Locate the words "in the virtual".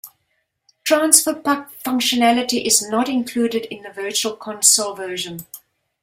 3.71-4.35